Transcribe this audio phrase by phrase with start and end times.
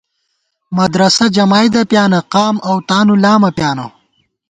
[0.77, 3.85] مدرسہ جمائیدہ پیانہ قام اؤ تانُو لامہ پیانہ